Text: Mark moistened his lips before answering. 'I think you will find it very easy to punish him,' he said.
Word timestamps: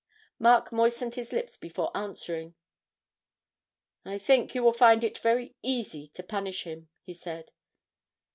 Mark 0.39 0.71
moistened 0.71 1.13
his 1.13 1.31
lips 1.31 1.57
before 1.57 1.95
answering. 1.95 2.55
'I 4.03 4.17
think 4.17 4.55
you 4.55 4.63
will 4.63 4.73
find 4.73 5.03
it 5.03 5.19
very 5.19 5.55
easy 5.61 6.07
to 6.15 6.23
punish 6.23 6.63
him,' 6.63 6.89
he 7.03 7.13
said. 7.13 7.51